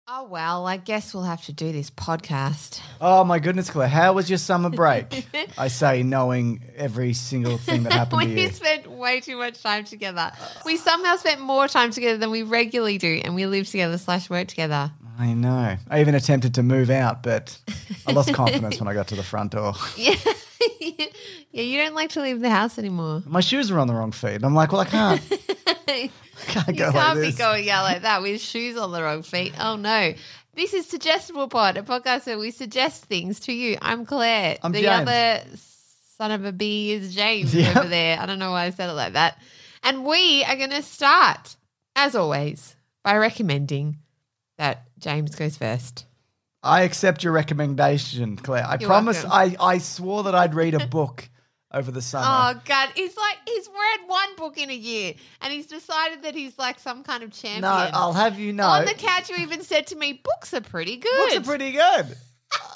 [0.07, 2.80] Oh well, I guess we'll have to do this podcast.
[3.02, 5.27] Oh my goodness, Claire, how was your summer break?
[5.58, 8.49] I say, knowing every single thing that happened to we you.
[8.52, 10.31] spent way too much time together.
[10.63, 14.30] We somehow spent more time together than we regularly do, and we live together slash
[14.30, 14.94] work together.
[15.20, 15.77] I know.
[15.89, 17.58] I even attempted to move out, but
[18.05, 19.73] I lost confidence when I got to the front door.
[19.98, 20.16] Yeah,
[21.52, 21.62] yeah.
[21.63, 23.23] You don't like to leave the house anymore.
[23.25, 24.44] My shoes are on the wrong feet.
[24.44, 25.22] I'm like, well, I can't.
[25.88, 26.09] you
[26.47, 29.53] can't go can't like be going out like that with shoes on the wrong feet.
[29.59, 30.14] Oh no.
[30.56, 33.78] This is Suggestible Pod, a podcast where we suggest things to you.
[33.81, 34.58] I'm Claire.
[34.63, 35.02] I'm the James.
[35.08, 35.44] other
[36.17, 37.75] son of a bee is James Yep.
[37.78, 38.19] over there.
[38.19, 39.39] I don't know why I said it like that.
[39.84, 41.56] And we are going to start,
[41.95, 43.97] as always, by recommending
[44.58, 46.06] that James goes first.
[46.64, 48.66] I accept your recommendation, Claire.
[48.66, 49.23] I You're promise.
[49.23, 51.30] I, I swore that I'd read a book
[51.72, 52.26] over the summer.
[52.28, 56.36] Oh God, he's like he's read one book in a year, and he's decided that
[56.36, 57.62] he's like some kind of champion.
[57.62, 58.68] no, I'll have you know.
[58.68, 61.72] On the couch, you even said to me, "Books are pretty good." Books are pretty
[61.72, 62.18] good.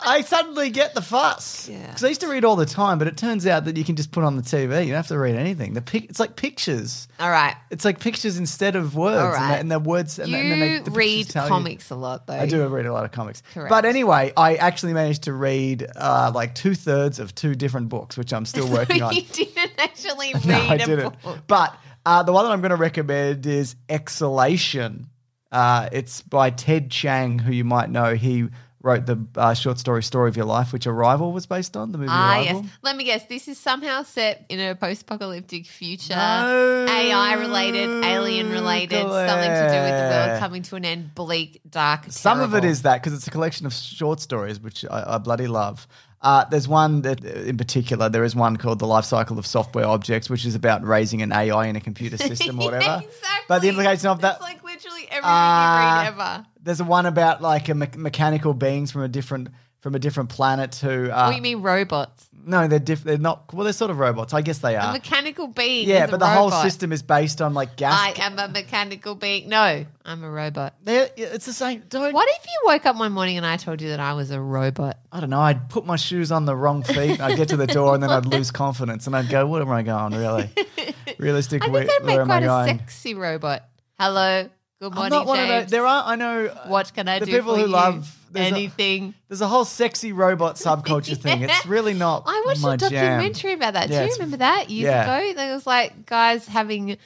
[0.03, 1.85] I suddenly get the fuss Yeah.
[1.87, 3.95] because I used to read all the time, but it turns out that you can
[3.95, 4.81] just put on the TV.
[4.81, 5.73] You don't have to read anything.
[5.73, 7.07] The pic- it's like pictures.
[7.19, 9.51] All right, It's like pictures instead of words, All and, right.
[9.53, 10.17] the, and the words.
[10.17, 12.33] And you the, and then they, the pictures read tell you- comics a lot, though.
[12.33, 13.43] I do read a lot of comics.
[13.53, 13.69] Correct.
[13.69, 18.17] But anyway, I actually managed to read uh, like two thirds of two different books,
[18.17, 19.13] which I'm still working on.
[19.15, 21.21] you didn't actually read no, I a didn't.
[21.21, 21.37] book.
[21.47, 21.77] But
[22.07, 25.07] uh, the one that I'm going to recommend is Exhalation.
[25.51, 28.15] Uh, it's by Ted Chiang, who you might know.
[28.15, 28.47] He
[28.83, 31.97] wrote the uh, short story Story of Your Life, which Arrival was based on, the
[31.97, 32.61] movie Ah, Arrival.
[32.63, 32.71] yes.
[32.81, 33.25] Let me guess.
[33.25, 39.69] This is somehow set in a post-apocalyptic future, No, AI related, alien related, something to
[39.69, 42.05] do with the world coming to an end, bleak, dark.
[42.09, 45.17] Some of it is that because it's a collection of short stories, which I, I
[45.19, 45.87] bloody love.
[46.23, 49.87] Uh, there's one that, in particular, there is one called "The Life Cycle of Software
[49.87, 53.01] Objects," which is about raising an AI in a computer system or whatever.
[53.03, 53.45] exactly.
[53.47, 56.45] But the implication of that, It's like literally everything Uh, you read ever.
[56.61, 59.49] There's a one about like a me- mechanical beings from a different
[59.81, 61.09] from a different planet who.
[61.09, 62.27] Uh, what do you mean robots?
[62.43, 63.53] No, they're diff- They're not.
[63.53, 64.33] Well, they're sort of robots.
[64.33, 64.89] I guess they are.
[64.89, 65.87] A mechanical being.
[65.87, 67.93] yeah, but the whole system is based on like gas.
[67.99, 69.49] I am a mechanical being.
[69.49, 70.75] No, I'm a robot.
[70.83, 71.83] They're- it's the same.
[71.89, 72.13] Don't.
[72.13, 74.39] What if you woke up one morning and I told you that I was a
[74.41, 74.97] robot?
[75.11, 75.39] I don't know.
[75.39, 77.19] I'd put my shoes on the wrong feet.
[77.19, 79.69] I'd get to the door and then I'd lose confidence and I'd go, "What am
[79.71, 80.13] I going?
[80.13, 80.49] Really?
[81.17, 81.63] Realistic?
[81.63, 83.65] I where, think that'd make where am I quite a going?" sexy robot.
[83.99, 84.49] Hello,
[84.89, 85.63] good I'm morning, not one of James.
[85.65, 85.71] those.
[85.71, 86.03] There are.
[86.05, 86.45] I know.
[86.47, 87.71] uh, what can I the do people for who you?
[87.71, 89.13] love there's a- anything?
[89.27, 91.43] There's a whole sexy robot subculture thing.
[91.43, 92.23] It's really not.
[92.25, 92.89] I watched my a jam.
[92.91, 93.89] documentary about that.
[93.89, 95.17] Yeah, do you it's- remember that years yeah.
[95.17, 95.33] ago?
[95.35, 96.97] There was like guys having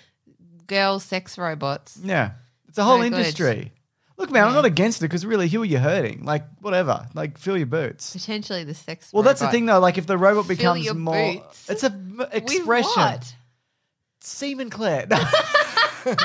[0.67, 1.99] girl sex robots.
[2.03, 2.31] Yeah,
[2.67, 3.19] it's a whole Very good.
[3.19, 3.71] industry.
[4.17, 6.23] Look, man, I'm not against it because really, who are you hurting?
[6.23, 7.05] Like, whatever.
[7.13, 8.13] Like, fill your boots.
[8.13, 9.11] Potentially the sex.
[9.11, 9.51] Well, that's the robot.
[9.53, 9.79] thing, though.
[9.79, 11.69] Like, if the robot Fill becomes your more, boots.
[11.69, 12.91] it's a m- With expression.
[12.95, 13.35] what?
[14.21, 15.07] Semen Claire.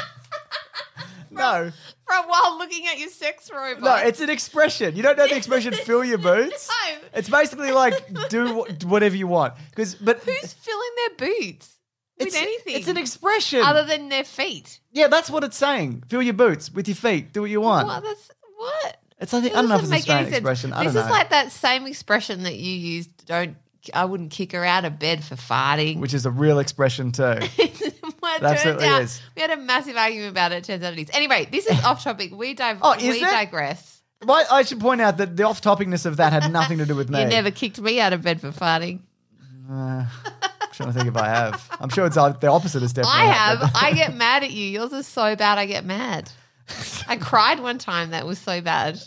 [1.31, 1.71] no,
[2.07, 3.83] From while looking at your sex robot.
[3.83, 4.97] no, it's an expression.
[4.97, 6.99] You don't know the expression "fill your boots." No.
[7.15, 7.95] It's basically like
[8.29, 9.55] do wh- whatever you want.
[9.71, 11.77] Because, but Who's filling their boots
[12.19, 12.77] with it's anything?
[12.77, 13.63] It's an expression.
[13.63, 14.81] other than their feet.
[14.93, 16.05] yeah, that's what it's saying.
[16.09, 17.33] Fill your boots with your feet.
[17.33, 17.87] Do what you want.
[17.87, 18.03] What?
[18.03, 18.97] That's what?
[19.21, 20.37] It's I, That I don't know if doesn't it's a make any Australian sense.
[20.39, 20.73] expression.
[20.73, 21.13] I this don't is know.
[21.15, 23.27] like that same expression that you used.
[23.27, 23.57] Don't.
[23.95, 26.01] I wouldn't kick her out of bed for farting.
[26.01, 27.23] which is a real expression too.
[27.23, 29.21] well, it It absolutely out- is.
[29.37, 30.57] We had a massive argument about it.
[30.59, 30.65] it.
[30.65, 31.11] Turns out it is.
[31.13, 32.33] Anyway, this is off topic.
[32.33, 32.79] We dive.
[32.83, 33.31] Oh, is we it?
[33.31, 34.03] digress.
[34.23, 37.09] Why- I should point out that the off-topicness of that had nothing to do with
[37.11, 37.21] me.
[37.23, 39.01] You never kicked me out of bed for farting.
[39.71, 40.09] I'm
[40.73, 41.65] trying to think if I have.
[41.81, 43.21] I'm sure it's uh, the opposite is definitely.
[43.21, 43.71] I happened.
[43.71, 43.83] have.
[43.85, 44.65] I get mad at you.
[44.67, 45.59] Yours is so bad.
[45.59, 46.31] I get mad.
[47.09, 48.11] I cried one time.
[48.11, 49.01] That was so bad.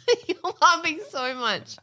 [0.28, 1.76] You're laughing so much.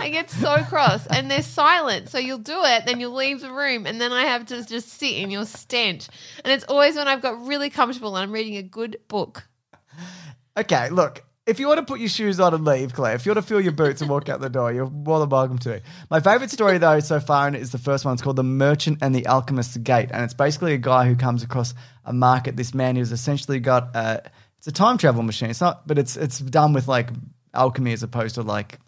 [0.00, 2.08] I get so cross, and they're silent.
[2.08, 4.88] So you'll do it, then you'll leave the room, and then I have to just
[4.88, 6.08] sit in your stench.
[6.44, 9.48] And it's always when I've got really comfortable and I'm reading a good book.
[10.56, 11.24] Okay, look.
[11.46, 13.48] If you want to put your shoes on and leave, Claire, if you want to
[13.48, 15.80] fill your boots and walk out the door, you're more than welcome to.
[16.10, 18.12] My favorite story, though, so far is the first one.
[18.12, 20.10] It's called The Merchant and the Alchemist's Gate.
[20.12, 21.72] And it's basically a guy who comes across
[22.04, 22.58] a market.
[22.58, 25.48] This man who's essentially got a, it's a time travel machine.
[25.48, 27.08] It's not, but it's, it's done with like
[27.58, 28.78] alchemy as opposed to like,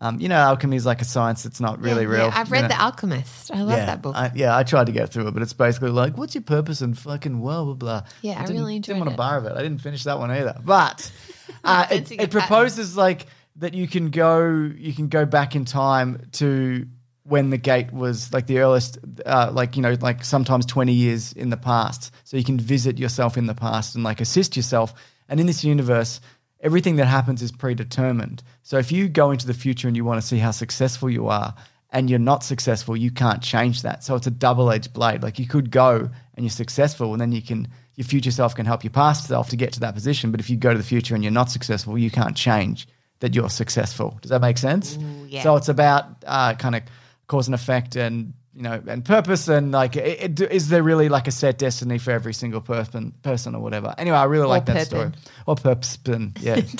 [0.00, 2.26] Um, you know, alchemy is like a science that's not really Yeah, real.
[2.28, 2.32] yeah.
[2.40, 2.68] I've you read know.
[2.68, 3.50] The Alchemist.
[3.52, 4.14] I love yeah, that book.
[4.16, 6.80] I, yeah, I tried to get through it, but it's basically like, what's your purpose
[6.82, 8.02] and fucking blah blah blah.
[8.22, 9.14] Yeah, I didn't, really didn't want it.
[9.14, 9.52] a bar of it.
[9.56, 10.56] I didn't finish that one either.
[10.64, 11.10] But
[11.64, 13.26] uh, it, it proposes like
[13.56, 16.86] that you can go you can go back in time to
[17.24, 21.32] when the gate was like the earliest uh, like you know like sometimes 20 years
[21.32, 24.94] in the past so you can visit yourself in the past and like assist yourself
[25.28, 26.20] and in this universe
[26.60, 28.42] everything that happens is predetermined.
[28.62, 31.28] So if you go into the future and you want to see how successful you
[31.28, 31.54] are
[31.90, 34.04] and you're not successful you can't change that.
[34.04, 35.22] So it's a double-edged blade.
[35.22, 38.64] Like you could go and you're successful and then you can your future self can
[38.66, 40.30] help your past self to get to that position.
[40.30, 42.86] But if you go to the future and you're not successful you can't change
[43.20, 44.18] that you're successful.
[44.22, 44.96] Does that make sense?
[45.26, 45.42] Yeah.
[45.42, 46.82] so it's about uh, kind of
[47.26, 51.08] cause and effect and you know and purpose and like it, it, is there really
[51.08, 54.66] like a set destiny for every single person person or whatever anyway i really like
[54.66, 55.12] that story
[55.46, 56.56] or purpose and yeah.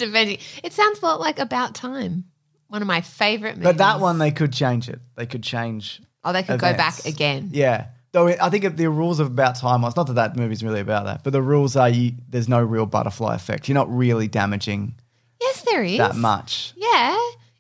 [0.65, 2.25] It sounds a lot like About Time.
[2.67, 3.63] One of my favorite movies.
[3.65, 7.05] but that one they could change it they could change Oh, they could go back
[7.07, 7.51] again.
[7.53, 10.81] yeah though i think the rules of about time was not that that movie's really
[10.81, 14.27] about that but the rules are you there's no real butterfly effect you're not really
[14.27, 14.97] damaging
[15.41, 15.99] Yes, there is.
[15.99, 17.17] that much Yeah.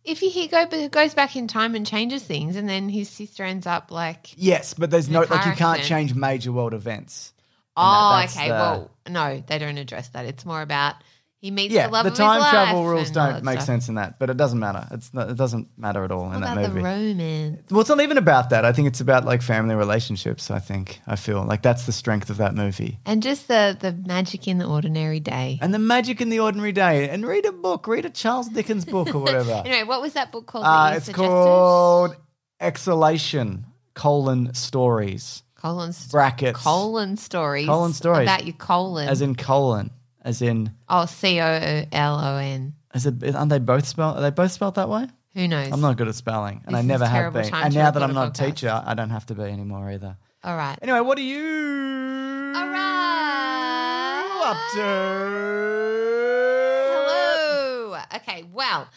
[0.08, 3.44] If he, he go, goes back in time and changes things, and then his sister
[3.44, 5.84] ends up like, yes but there's no like you can't accident.
[5.84, 7.32] change major world events
[7.78, 10.26] oh, that's okay, the- well, no, they don't address that.
[10.26, 10.96] It's more about
[11.40, 13.66] he meets yeah, the love the time travel rules don't make stuff.
[13.66, 14.86] sense in that, but it doesn't matter.
[14.90, 16.82] It's not, it doesn't matter at all in What that about the movie.
[16.82, 17.70] romance?
[17.70, 18.64] well, it's not even about that.
[18.64, 20.50] I think it's about like family relationships.
[20.50, 23.92] I think I feel like that's the strength of that movie, And just the, the
[23.92, 25.58] magic in the ordinary day.
[25.62, 27.08] and the magic in the ordinary day.
[27.08, 29.62] And read a book, read a Charles Dickens book or whatever.
[29.64, 30.64] Anyway, what was that book called?
[30.64, 31.28] uh, you it's suggested?
[31.28, 32.16] called
[32.60, 33.64] Exhalation:
[33.94, 37.66] colon stories colon brackets colon stories.
[37.66, 38.22] Colon stories.
[38.22, 39.08] about your colon.
[39.08, 39.90] as in colon,
[40.22, 40.72] as in.
[40.88, 42.74] oh, C O L O N.
[42.94, 44.16] Is it, aren't they both spelled?
[44.16, 45.06] Are they both spelled that way?
[45.34, 45.70] Who knows?
[45.72, 47.52] I'm not good at spelling, and This I never have been.
[47.54, 48.46] And now that I'm a not a podcast.
[48.46, 50.16] teacher, I don't have to be anymore either.
[50.42, 50.76] All right.
[50.82, 54.40] Anyway, what are you All right.
[54.46, 55.88] up to?
[56.90, 57.96] Hello.
[58.16, 58.88] Okay, well,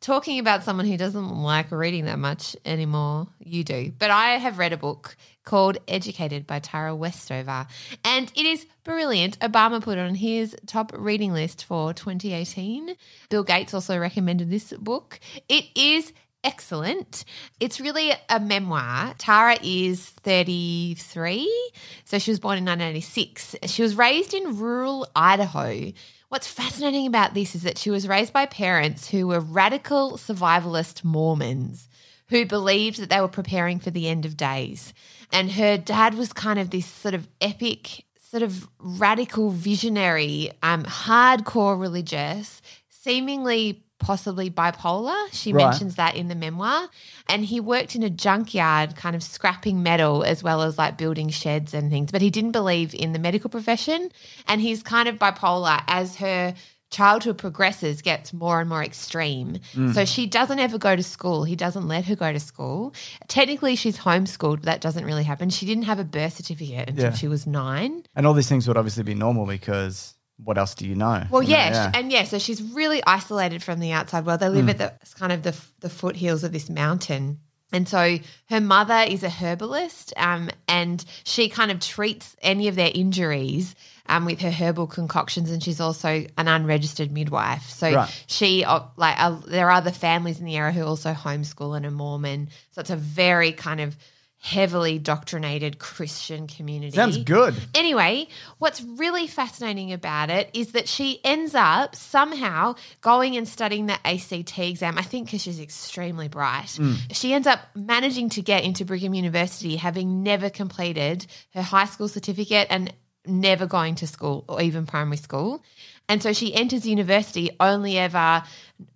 [0.00, 3.92] talking about someone who doesn't like reading that much anymore, you do.
[3.98, 7.66] But I have read a book called Educated by Tara Westover,
[8.04, 9.38] and it is brilliant.
[9.40, 12.94] Obama put it on his top reading list for 2018.
[13.28, 15.20] Bill Gates also recommended this book.
[15.48, 16.12] It is
[16.44, 17.24] excellent.
[17.58, 19.14] It's really a memoir.
[19.18, 21.72] Tara is 33,
[22.04, 23.56] so she was born in 1986.
[23.66, 25.92] She was raised in rural Idaho.
[26.28, 31.04] What's fascinating about this is that she was raised by parents who were radical survivalist
[31.04, 31.88] Mormons
[32.34, 34.92] who believed that they were preparing for the end of days.
[35.32, 40.82] And her dad was kind of this sort of epic, sort of radical visionary, um,
[40.82, 42.60] hardcore religious,
[42.90, 45.14] seemingly possibly bipolar.
[45.30, 45.66] She Right.
[45.66, 46.88] mentions that in the memoir.
[47.28, 51.28] And he worked in a junkyard, kind of scrapping metal as well as like building
[51.28, 52.10] sheds and things.
[52.10, 54.10] But he didn't believe in the medical profession.
[54.48, 56.54] And he's kind of bipolar as her
[56.94, 59.58] childhood progresses, gets more and more extreme.
[59.74, 59.92] Mm.
[59.94, 61.44] So she doesn't ever go to school.
[61.44, 62.94] He doesn't let her go to school.
[63.28, 65.50] Technically, she's homeschooled, but that doesn't really happen.
[65.50, 67.12] She didn't have a birth certificate until Yeah.
[67.12, 68.04] she was nine.
[68.14, 71.24] And all these things would obviously be normal because what else do you know?
[71.30, 74.40] Well, know, yeah, and yeah, so she's really isolated from the outside world.
[74.40, 74.54] They Mm.
[74.54, 77.38] live at the kind of the the foothills of this mountain.
[77.74, 78.18] And so
[78.50, 83.74] her mother is a herbalist, um, and she kind of treats any of their injuries
[84.06, 85.50] um, with her herbal concoctions.
[85.50, 87.68] And she's also an unregistered midwife.
[87.70, 88.24] So Right.
[88.26, 91.84] she, uh, like, uh, there are other families in the area who also homeschool and
[91.84, 92.48] are Mormon.
[92.70, 93.96] So it's a very kind of
[94.44, 96.94] heavily doctrinated Christian community.
[96.94, 97.54] Sounds good.
[97.74, 103.86] Anyway, what's really fascinating about it is that she ends up somehow going and studying
[103.86, 104.98] the ACT exam.
[104.98, 106.76] I think because she's extremely bright.
[106.76, 106.96] Mm.
[107.12, 112.08] She ends up managing to get into Brigham University, having never completed her high school
[112.08, 112.92] certificate and
[113.26, 115.64] never going to school or even primary school.
[116.08, 118.42] And so she enters university only ever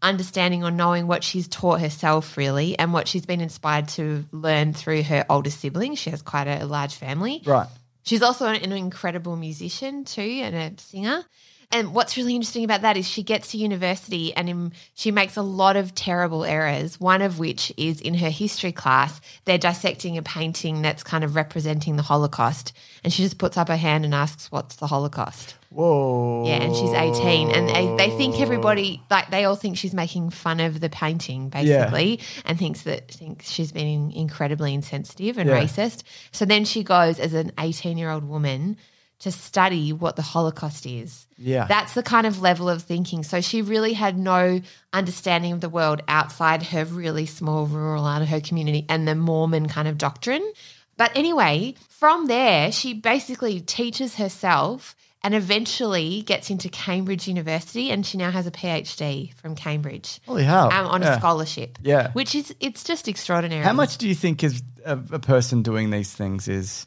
[0.02, 4.74] understanding or knowing what she's taught herself, really, and what she's been inspired to learn
[4.74, 5.98] through her older siblings.
[5.98, 7.42] She has quite a, a large family.
[7.46, 7.68] Right.
[8.02, 11.24] She's also an, an incredible musician too and a singer.
[11.70, 15.36] And what's really interesting about that is she gets to university and in, she makes
[15.36, 16.98] a lot of terrible errors.
[16.98, 21.36] One of which is in her history class, they're dissecting a painting that's kind of
[21.36, 22.72] representing the Holocaust.
[23.04, 25.56] And she just puts up her hand and asks, What's the Holocaust?
[25.70, 26.46] Whoa.
[26.46, 27.50] Yeah, and she's 18.
[27.50, 31.50] And they, they think everybody, like, they all think she's making fun of the painting,
[31.50, 35.60] basically, and thinks that thinks she's been incredibly insensitive and Yeah.
[35.60, 36.04] racist.
[36.32, 38.78] So then she goes as an 18 year old woman
[39.20, 41.26] to study what the Holocaust is.
[41.36, 41.66] Yeah.
[41.66, 43.22] That's the kind of level of thinking.
[43.24, 44.60] So she really had no
[44.92, 49.16] understanding of the world outside her really small rural out of her community and the
[49.16, 50.52] Mormon kind of doctrine.
[50.96, 54.94] But anyway, from there, she basically teaches herself
[55.24, 60.44] and eventually gets into Cambridge University and she now has a PhD from Cambridge Holy
[60.44, 60.72] hell.
[60.72, 61.14] um, on Yeah.
[61.14, 61.78] a scholarship.
[61.82, 62.12] Yeah.
[62.12, 63.64] Which is, it's just extraordinary.
[63.64, 66.86] How much do you think is a, a person doing these things is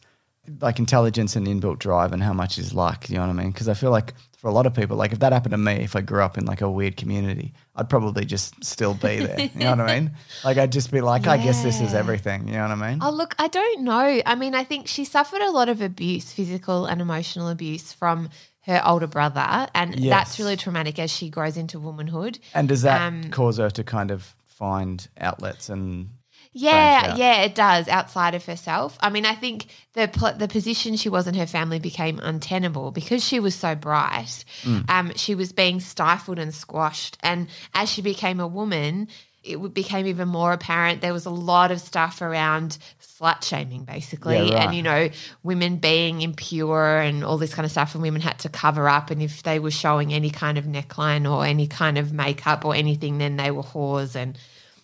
[0.60, 3.10] like intelligence and inbuilt drive, and how much is luck?
[3.10, 3.52] You know what I mean?
[3.52, 5.74] Because I feel like for a lot of people, like if that happened to me,
[5.74, 9.40] if I grew up in like a weird community, I'd probably just still be there.
[9.40, 10.12] you know what I mean?
[10.44, 12.48] Like I'd just be like, I guess this is everything.
[12.48, 13.00] You know what I mean?
[13.04, 14.20] Oh, look, I don't know.
[14.26, 18.30] I mean, I think she suffered a lot of abuse, physical and emotional abuse from
[18.62, 19.68] her older brother.
[19.76, 20.10] And Yes.
[20.10, 22.40] that's really traumatic as she grows into womanhood.
[22.56, 26.10] and does that um, cause her to kind of find outlets and
[26.54, 28.98] Yeah, yeah, it does outside of herself.
[29.00, 32.92] I mean, I think the pl- the position she was in her family became untenable
[32.92, 34.44] because she was so bright.
[34.64, 34.90] Mm.
[34.90, 39.08] Um, she was being stifled and squashed, and as she became a woman,
[39.44, 41.02] it became even more apparent.
[41.02, 44.66] There was a lot of stuff around slut shaming, basically, Yeah, right.
[44.68, 45.10] and you know,
[45.44, 49.10] women being impure and all this kind of stuff, and women had to cover up.
[49.10, 52.76] And if they were showing any kind of neckline or any kind of makeup or
[52.76, 54.38] anything, then they were whores and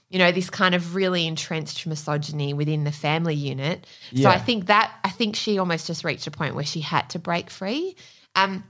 [0.10, 3.86] you know, this kind of really entrenched misogyny within the family unit.
[4.16, 7.10] So I think that I think she almost just reached a point where she had
[7.10, 7.96] to break free.
[8.36, 8.64] Um,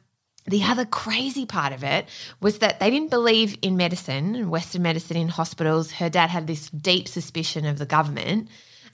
[0.45, 2.07] the other crazy part of it
[2.39, 5.91] was that they didn't believe in medicine Western medicine in hospitals.
[5.91, 8.47] Her dad had this deep suspicion of the government,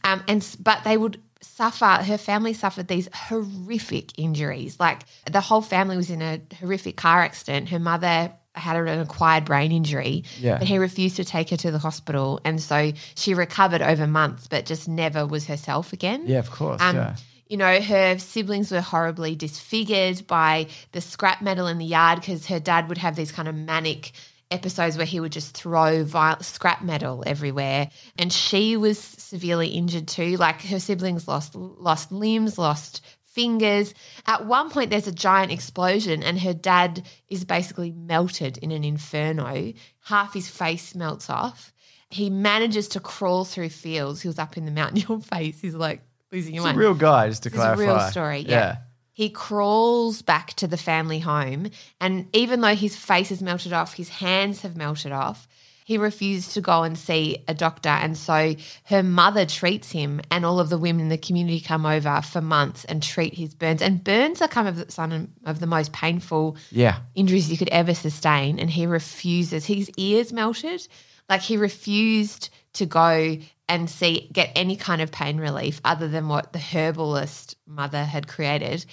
[0.04, 1.86] um, and but they would suffer.
[1.86, 4.80] Her family suffered these horrific injuries.
[4.80, 7.70] Like the whole family was in a horrific car accident.
[7.70, 10.58] Her mother had an acquired brain injury, Yeah.
[10.60, 14.48] but he refused to take her to the hospital, and so she recovered over months,
[14.48, 16.24] but just never was herself again.
[16.28, 17.16] yeah, of course, Um, yeah.
[17.50, 22.48] You know, her siblings were horribly disfigured by the scrap metal in the yard because
[22.48, 24.12] her dad would have these kind of manic
[24.50, 27.90] episodes where he would just throw viol- scrap metal everywhere.
[28.18, 30.38] And she was severely injured too.
[30.38, 33.02] Like her siblings lost lost limbs, lost
[33.34, 33.94] fingers.
[34.26, 38.84] At one point, there's a giant explosion, and her dad is basically melted in an
[38.84, 39.74] inferno.
[40.06, 41.74] Half his face melts off.
[42.10, 44.22] He manages to crawl through fields.
[44.22, 44.98] He was up in the mountain.
[45.08, 46.78] Your face is like losing your It's a mind.
[46.80, 47.82] real guy, just to a clarify.
[47.84, 48.40] real story.
[48.40, 48.78] Yeah.
[49.16, 51.70] He crawls back to the family home,
[52.02, 55.48] and even though his face is melted off, his hands have melted off.
[55.86, 60.46] He refused to go and see a doctor, and so her mother treats him, and
[60.46, 63.82] all of the women in the community come over for months and treat his burns.
[63.82, 66.98] And burns are kind of some of the most painful Yeah.
[67.16, 69.66] injuries you could ever sustain, and he refuses.
[69.66, 70.88] His ears melted,
[71.30, 73.38] like he refused to go
[73.70, 78.28] and see get any kind of pain relief other than what the herbalist mother had
[78.28, 78.86] created.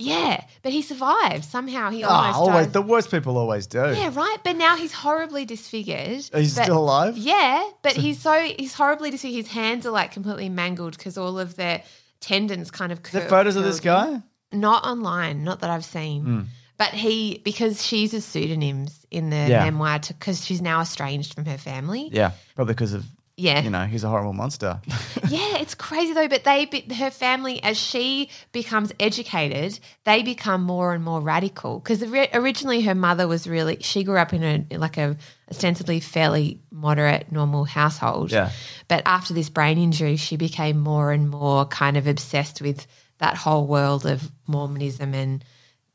[0.00, 1.90] Yeah, but he survived somehow.
[1.90, 3.78] He Oh, always the worst people always do.
[3.78, 4.36] yeah, right.
[4.44, 6.30] But now he's horribly disfigured.
[6.32, 7.16] He's But- still alive?
[7.18, 9.44] Yeah, but he's so he's horribly disfigured.
[9.46, 11.80] His hands are like completely mangled because all of the
[12.20, 13.00] tendons kind of.
[13.04, 14.22] Is there photos of this guy?
[14.52, 16.22] Not online, not that I've seen.
[16.22, 16.40] Hmm.
[16.78, 19.64] But he, because she uses pseudonyms in the Yeah.
[19.64, 22.08] memoir because she's now estranged from her family.
[22.12, 23.04] Yeah, probably because of
[23.38, 23.62] Yeah.
[23.62, 24.80] you know he's a horrible monster.
[25.28, 26.26] yeah, it's crazy though.
[26.26, 26.66] But they,
[26.96, 31.78] her family, as she becomes educated, they become more and more radical.
[31.78, 35.16] Because originally her mother was really, she grew up in a like a
[35.48, 38.32] ostensibly fairly moderate, normal household.
[38.32, 38.50] Yeah.
[38.88, 43.36] But after this brain injury, she became more and more kind of obsessed with that
[43.36, 45.44] whole world of Mormonism and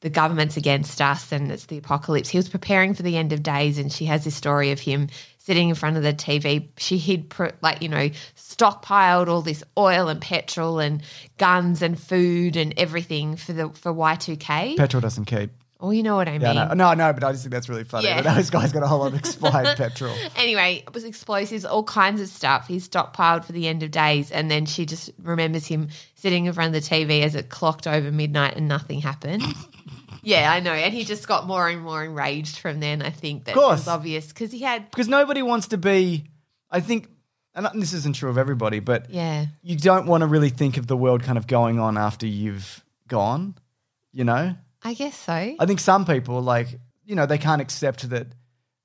[0.03, 2.27] the government's against us and it's the apocalypse.
[2.27, 5.07] He was preparing for the end of days, and she has this story of him
[5.43, 6.69] sitting in front of the TV.
[6.77, 11.01] She he'd like you know stockpiled all this oil and petrol and
[11.37, 14.75] guns and food and everything for the for Y two K.
[14.77, 15.51] Petrol doesn't keep.
[15.83, 16.41] Oh, you know what I mean.
[16.43, 18.07] Yeah, no, no, no, but I just think that's really funny.
[18.07, 18.21] Yeah.
[18.21, 20.15] Those guys got a whole lot of expired petrol.
[20.37, 22.69] Anyway, it was explosives, all kinds of stuff.
[22.69, 26.53] He's stockpiled for the end of days, and then she just remembers him sitting in
[26.53, 29.43] front of the TV as it clocked over midnight and nothing happened.
[30.23, 33.01] Yeah, I know, and he just got more and more enraged from then.
[33.01, 33.79] I think that Of course.
[33.81, 36.25] was obvious because he had, Because nobody wants to be.
[36.71, 37.07] I think,
[37.53, 40.87] and this isn't true of everybody, but yeah, you don't want to really think of
[40.87, 43.55] the world kind of going on after you've gone.
[44.11, 45.33] You know, I guess so.
[45.33, 48.27] I think some people like you know they can't accept that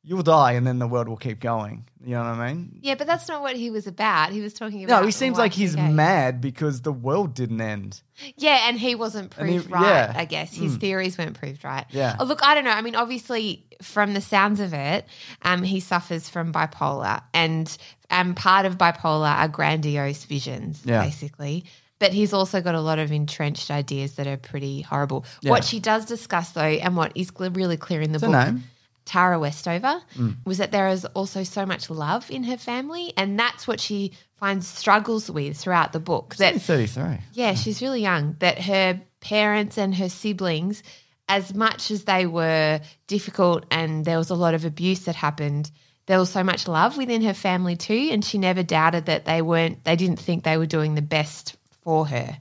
[0.09, 1.85] you'll die and then the world will keep going.
[2.03, 2.79] You know what I mean?
[2.81, 4.33] yeah, but that's not what he was about.
[4.33, 5.01] He was talking about.
[5.01, 5.93] No, he seems like he's Y2K.
[5.93, 8.01] mad because the world didn't end.
[8.37, 10.13] Yeah, and he wasn't And he- proved right, yeah.
[10.17, 10.55] I guess.
[10.55, 11.85] His theories weren't proved right.
[11.91, 12.17] Yeah.
[12.19, 12.71] Oh, look, I don't know.
[12.71, 15.05] I mean, obviously, from the sounds of it,
[15.43, 17.21] um, he suffers from bipolar.
[17.35, 17.77] And
[18.11, 21.03] um, part of bipolar are grandiose visions, Yeah.
[21.05, 21.65] basically.
[21.99, 25.25] but he's also got a lot of entrenched ideas that are pretty horrible.
[25.43, 25.51] Yeah.
[25.51, 28.55] What she does discuss, though, and what is really clear in the her book?
[28.55, 28.61] Mm.
[29.09, 30.01] Tara Westover,
[30.45, 34.13] was that there is also so much love in her family, and that's what she
[34.37, 36.37] finds struggles with throughout the book.
[36.37, 37.19] That Only 33.
[37.33, 38.37] yeah, she's really young.
[38.41, 40.83] That her parents and her siblings,
[41.29, 45.71] as much as they were difficult and there was a lot of abuse that happened,
[46.07, 48.09] there was so much love within her family too.
[48.13, 51.57] And she never doubted that they weren't, they didn't think they were doing the best
[51.83, 52.39] for her.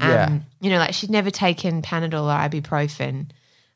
[0.00, 0.38] Um, Yeah.
[0.60, 3.30] You know, like she'd never taken Panadol or ibuprofen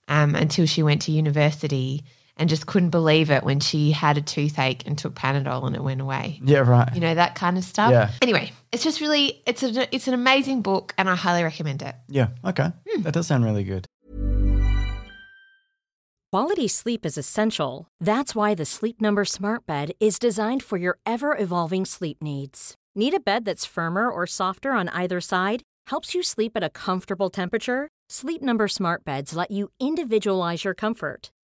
[0.09, 2.05] um, until she went to university
[2.39, 5.83] and just couldn't believe it when she had a toothache and took Panadol and it
[5.83, 6.89] went away Yeah, right.
[6.95, 7.91] you know that kind of stuff.
[7.91, 8.11] Yeah.
[8.23, 11.95] Anyway, it's just really it's a it's an amazing book, and I highly recommend it.
[12.09, 12.73] Yeah, okay.
[12.89, 13.03] Hmm.
[13.03, 13.87] That does sound really good.
[16.31, 17.89] Quality sleep is essential.
[18.01, 22.75] That's why the Sleep Number Smart Bed is designed for your ever evolving sleep needs.
[22.95, 25.63] Need a bed that's firmer or softer on either side?
[25.87, 27.89] Helps you sleep at a comfortable temperature?
[28.11, 31.31] Sleep Number Smart Beds let you individualize your comfort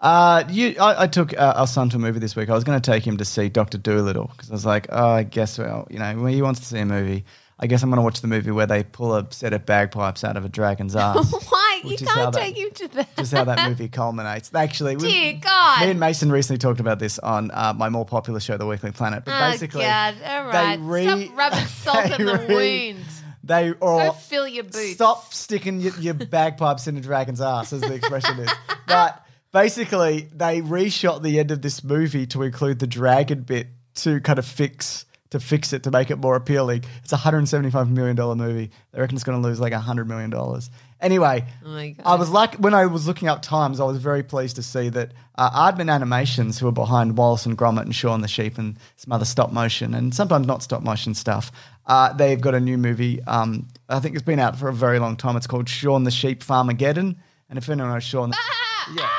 [0.00, 2.50] Uh, you, I, I took uh, our son to a movie this week.
[2.50, 5.08] I was going to take him to see Doctor Dolittle because I was like, oh,
[5.10, 7.24] I guess well, you know, when he wants to see a movie,
[7.58, 10.24] I guess I'm going to watch the movie where they pull a set of bagpipes
[10.24, 11.32] out of a dragon's ass.
[11.48, 13.16] Why you Which is how can't that- take him to that?
[13.16, 14.52] Just how that movie culminates.
[14.54, 15.80] Actually, we- Dear God.
[15.84, 18.90] me and Mason recently talked about this on uh, my more popular show, The Weekly
[18.90, 19.24] Planet.
[19.24, 20.16] But oh basically, God!
[20.22, 23.04] All they re- stop rubbing salt they in the re- wound.
[23.44, 24.92] They or Go fill your boots.
[24.94, 28.50] Stop sticking your, your bagpipes in a dragon's ass, as the expression is.
[28.88, 29.23] But
[29.54, 34.38] basically, they reshot the end of this movie to include the dragon bit to kind
[34.38, 36.84] of fix to fix it to make it more appealing.
[37.02, 38.70] It's a hundred and seventy five million dollar movie.
[38.92, 40.70] They reckon it's going to lose like a hundred million dollars.
[41.00, 42.12] Anyway, Oh.
[42.12, 44.88] I was like when I was looking up times, I was very pleased to see
[44.90, 48.76] that uh, Aardman Animations, who are behind Wallace and Gromit and Shaun the Sheep and
[48.96, 51.50] some other stop motion and sometimes not stop motion stuff,
[51.86, 53.22] uh, they've got a new movie.
[53.24, 55.36] Um, I think it's been out for a very long time.
[55.36, 57.16] It's called Shaun the Sheep Farmageddon.
[57.50, 59.10] And if anyone knows Shaun, ah, yeah.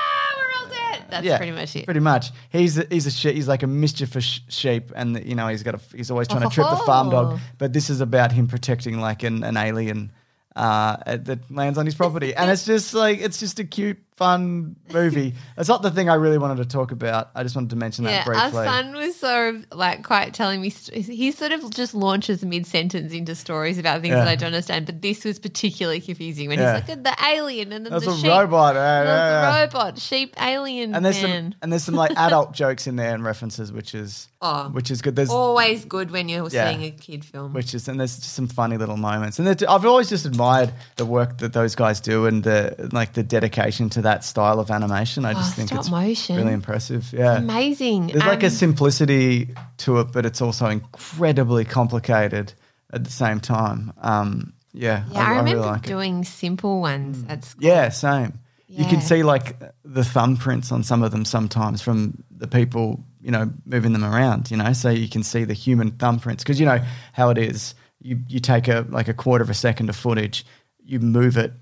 [1.09, 1.31] We're all dead.
[1.31, 1.85] That's pretty much it.
[1.85, 2.31] Pretty much.
[2.49, 5.63] He's a, he's a she- he's like a mischievous sh- sheep, and you know he's
[5.63, 7.33] got a, he's always trying to trip the farm dog.
[7.33, 7.39] Oh.
[7.57, 10.11] But this is about him protecting like an, an alien
[10.55, 14.75] uh, that lands on his property, and it's just like it's just a cute, fun
[14.93, 15.33] movie.
[15.57, 17.29] It's not the thing I really wanted to talk about.
[17.33, 20.69] I just wanted to mention yeah, that our son was so like quite telling me.
[20.69, 24.19] He sort of just launches mid sentence into stories about things Yeah.
[24.19, 24.85] that I don't understand.
[24.85, 26.79] But this was particularly confusing when Yeah.
[26.81, 28.29] he's like the alien and then That's the a sheep.
[28.29, 29.41] robot, yeah, yeah.
[29.59, 31.51] the robot, sheep, alien, and there's man.
[31.51, 34.69] some and there's some like adult jokes in there and references, which is Oh.
[34.69, 35.15] which is good.
[35.15, 37.53] There's Always good when you're seeing a kid film.
[37.53, 41.05] which is and there's just some funny little moments and I've always just admired the
[41.05, 45.25] work that those guys do and the like the dedication to that style of animation.
[45.25, 46.37] I just Oh, think it's motion.
[46.37, 47.11] really impressive.
[47.13, 48.07] Yeah, Amazing.
[48.07, 52.53] There's like a Um, simplicity to it, but it's also incredibly complicated
[52.93, 53.91] at the same time.
[54.01, 55.87] Um, yeah, yeah, I, remember really like it.
[55.87, 57.63] doing simple ones at school.
[57.63, 58.39] Yeah, same.
[58.67, 63.31] You can see like the thumbprints on some of them sometimes from the people, you
[63.31, 66.65] know, moving them around, you know, so you can see the human thumbprints because you
[66.65, 66.79] know
[67.13, 67.73] how it is.
[68.01, 70.45] You you take a like a quarter of a second of footage,
[70.83, 71.53] you move it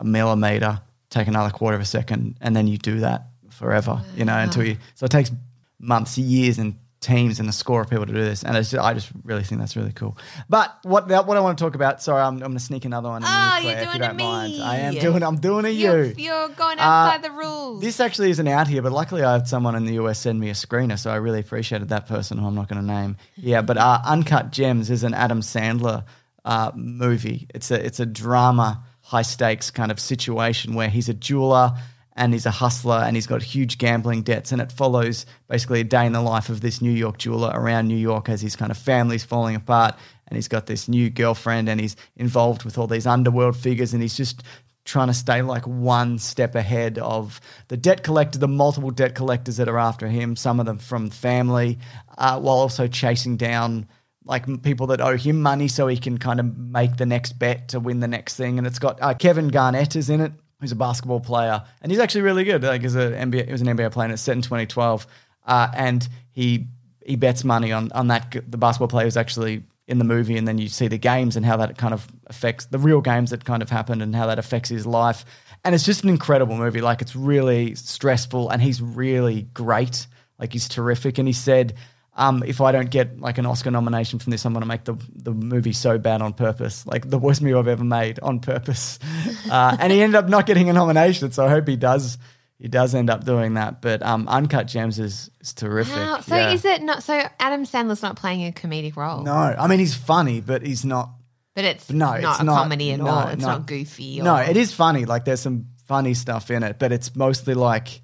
[0.00, 0.80] a millimeter,
[1.14, 4.64] take another quarter of a second, and then you do that forever, you know, until
[4.64, 4.76] you.
[4.96, 5.30] So it takes
[5.78, 8.82] months, years, and teams and a score of people to do this, and it's just,
[8.82, 10.16] I just really think that's really cool.
[10.48, 12.02] But what what I want to talk about?
[12.02, 13.22] Sorry, I'm, I'm going to sneak another one.
[13.22, 14.52] in Oh, you, you're Claire, if you doing a don't mind.
[14.54, 14.62] me.
[14.62, 15.22] I am doing.
[15.22, 16.14] I'm doing a You're, you.
[16.16, 17.82] you're going Uh, outside the rules.
[17.82, 20.48] This actually isn't out here, but luckily I had someone in the US send me
[20.48, 23.16] a screener, so I really appreciated that person who I'm not going to name.
[23.36, 26.04] Yeah, but uh, Uncut Gems is an Adam Sandler
[26.46, 27.46] uh, movie.
[27.54, 31.74] It's a it's a drama, high stakes kind of situation where he's a jeweler
[32.16, 35.84] and he's a hustler and he's got huge gambling debts, and it follows basically a
[35.84, 38.70] day in the life of this New York jeweler around New York as his kind
[38.70, 39.94] of family's falling apart,
[40.26, 44.00] and he's got this new girlfriend, and he's involved with all these underworld figures, and
[44.00, 44.42] he's just
[44.84, 49.56] trying to stay like one step ahead of the debt collector, the multiple debt collectors
[49.56, 51.78] that are after him, some of them from family,
[52.16, 53.88] uh, while also chasing down
[54.24, 57.68] like people that owe him money so he can kind of make the next bet
[57.68, 58.58] to win the next thing.
[58.58, 62.00] And it's got uh, Kevin Garnett is in it, who's a basketball player, and he's
[62.00, 62.62] actually really good.
[62.62, 65.06] Like, he's an NBA, he was an NBA player, and it's set in 2012,
[65.46, 66.66] uh, and he
[67.04, 70.48] he bets money on on that the basketball player who's actually in the movie, and
[70.48, 73.44] then you see the games and how that kind of affects the real games that
[73.44, 75.24] kind of happened and how that affects his life.
[75.62, 76.80] And it's just an incredible movie.
[76.80, 80.06] Like it's really stressful, and he's really great.
[80.38, 81.18] Like he's terrific.
[81.18, 81.74] And he said,
[82.16, 84.84] um, if I don't get like an Oscar nomination from this, I'm going to make
[84.84, 88.40] the the movie so bad on purpose, like the worst movie I've ever made on
[88.40, 88.98] purpose.
[89.50, 92.16] Uh, and he ended up not getting a nomination, so I hope he does.
[92.58, 95.94] He does end up doing that, but um, Uncut Gems is, is terrific.
[95.96, 96.20] Wow.
[96.20, 96.52] So Yeah.
[96.52, 97.02] is it not?
[97.02, 100.84] So Adam Sandler's not playing a comedic role, No, I mean he's funny, but he's
[100.84, 101.10] not.
[101.54, 102.56] but it's No, not it's a not.
[102.62, 103.28] comedy at no, all.
[103.28, 103.48] It's no.
[103.48, 104.20] not goofy.
[104.20, 105.04] Or, No, it is funny.
[105.04, 108.00] Like there's some funny stuff in it, but it's mostly like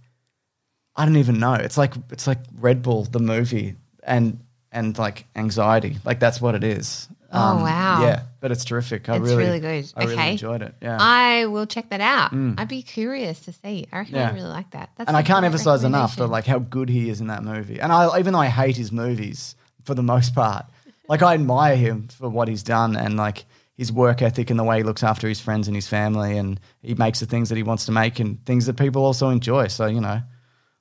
[0.96, 1.54] I don't even know.
[1.54, 4.40] It's like it's like Red Bull the movie and
[4.72, 5.96] and like anxiety.
[6.04, 7.08] Like that's what it is.
[7.32, 8.02] Um, Oh, wow.
[8.02, 9.08] Yeah, but it's terrific.
[9.08, 9.92] I It's really, really good.
[9.96, 10.74] I really enjoyed it.
[10.82, 10.96] Yeah.
[11.00, 12.32] I will check that out.
[12.32, 13.86] I'd be curious to see.
[13.92, 14.18] I reckon Mm.
[14.18, 14.30] Yeah.
[14.30, 14.90] I really like that.
[14.96, 17.80] That's and I can't emphasize enough that like how good he is in that movie.
[17.80, 20.66] And I even though I hate his movies for the most part,
[21.08, 23.44] like I admire him for what he's done and like
[23.76, 26.60] his work ethic and the way he looks after his friends and his family and
[26.82, 29.68] he makes the things that he wants to make and things that people also enjoy.
[29.68, 30.20] So, you know,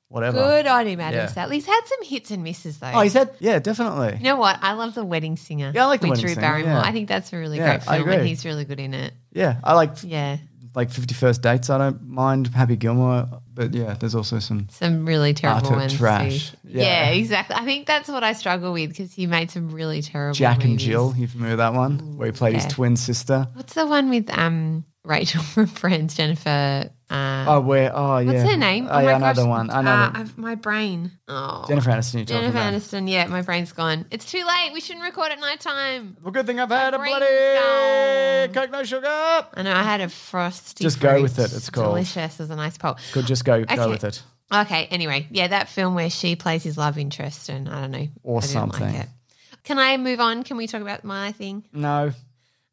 [0.10, 0.38] whatever.
[0.38, 1.28] Good on him, Adam Yeah.
[1.28, 1.54] Sandler.
[1.54, 2.92] He's had some hits and misses though.
[2.94, 4.18] Oh, he said, yeah, definitely.
[4.18, 4.60] you know what?
[4.62, 5.72] I love The Wedding Singer.
[5.74, 6.74] Yeah, I like The with Wedding Drew Singer, Barrymore.
[6.74, 6.82] yeah.
[6.82, 8.28] I think that's a really Yeah, great I film, and agree.
[8.30, 9.14] he's really good in it.
[9.32, 10.38] Yeah, I like Yeah,
[10.76, 11.70] like Fifty First Dates.
[11.70, 14.68] I don't mind Happy Gilmore, but yeah, there's also some.
[14.70, 15.98] some really terrible Utter ones.
[15.98, 16.52] trash.
[16.52, 16.58] Too.
[16.66, 16.84] Yeah.
[16.84, 17.10] Yeah.
[17.12, 17.56] exactly.
[17.56, 20.36] I think that's what I struggle with because he made some really terrible.
[20.36, 20.86] Jack and movies.
[20.86, 22.18] Jill, you familiar with that one?
[22.18, 23.48] Where he played his twin sister.
[23.54, 26.90] What's the one with um Rachel from Friends, Jennifer?
[27.10, 27.92] Uh, Oh, where?
[27.96, 28.32] Oh, yeah.
[28.34, 28.88] what's her name?
[28.90, 29.70] Oh, yeah, my another one.
[29.72, 29.92] I know.
[29.92, 31.12] Uh, I've, my brain.
[31.28, 32.58] Oh, Jennifer Aniston, you're talking Jennifer.
[32.96, 33.10] Aniston.
[33.10, 34.06] Yeah, my brain's gone.
[34.12, 34.72] It's too late.
[34.74, 36.18] We shouldn't record at night time.
[36.22, 38.54] Well, good thing I've had a bloody gone.
[38.54, 39.08] Coke No Sugar.
[39.08, 40.84] I know I had a frosty.
[40.84, 41.88] Just go with it, it's called.
[41.88, 43.00] delicious as a nice pulp.
[43.14, 44.22] Could just go go with it.
[44.54, 44.86] Okay.
[44.92, 48.40] Anyway, yeah, that film where she plays his love interest, and I don't know, Or
[48.40, 48.86] I something.
[48.86, 49.10] Like it.
[49.64, 50.44] Can I move on?
[50.44, 51.64] Can we talk about my thing?
[51.74, 52.12] No.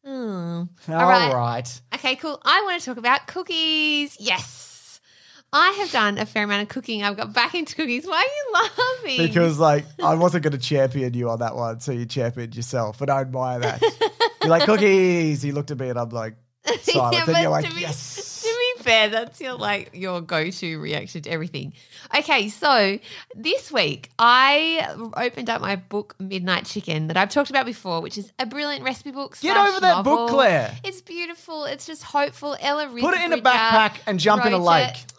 [0.06, 0.68] Oh.
[0.88, 1.32] All right.
[1.32, 1.80] right.
[1.94, 2.40] Okay, cool.
[2.44, 4.16] I want to talk about cookies.
[4.20, 5.00] Yes.
[5.52, 7.02] I have done a fair amount of cooking.
[7.02, 8.06] I've got back into cookies.
[8.06, 9.26] Why are you laughing?
[9.26, 13.00] Because like I wasn't going to champion you on that one, so you championed yourself,
[13.00, 13.82] and I admire that.
[14.42, 15.42] You're like cookies.
[15.42, 16.34] He looked at me, and I'm like
[16.82, 17.14] silent.
[17.14, 18.35] Yeah, and you're like yes.
[18.86, 21.72] Fair, that's your like your go-to reaction to everything.
[22.16, 23.00] Okay, so
[23.34, 28.16] this week I opened up my book Midnight Chicken that I've talked about before, which
[28.16, 29.36] is a brilliant recipe book.
[29.40, 30.30] Get over that book.
[30.30, 30.72] Claire.
[30.84, 31.64] It's beautiful.
[31.64, 32.56] It's just hopeful.
[32.60, 34.90] Ella Put it in a backpack and jump in a lake.
[34.90, 35.12] it.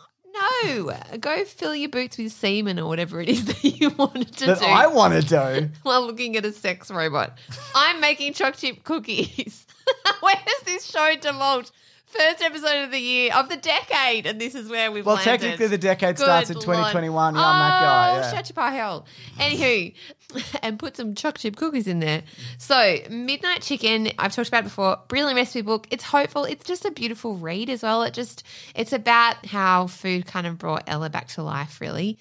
[0.74, 4.46] No, go fill your boots with semen or whatever it is that you wanted to
[4.46, 5.70] That do I want to do.
[5.84, 7.38] while looking at a sex robot.
[7.76, 9.66] I'm making choc chip cookies.
[10.22, 11.72] where has this show divulged?
[12.08, 15.42] First episode of the year of the decade, and this is where we've Well, landed.
[15.42, 16.64] technically, the decade Good starts in Lord.
[16.66, 17.36] 2021.
[17.36, 18.12] Yeah, I'm that guy.
[18.12, 18.32] Oh, Yeah.
[18.34, 19.06] shut your pie hole.
[19.38, 19.94] Anywho,
[20.64, 22.24] and put some choc chip cookies in there.
[22.58, 24.98] So, Midnight Chicken, I've talked about it before.
[25.10, 25.86] Brilliant recipe book.
[25.92, 26.46] It's hopeful.
[26.46, 28.04] It's just a beautiful read as well.
[28.04, 28.42] It just,
[28.74, 32.18] it's about how food kind of brought Ella back to life, really.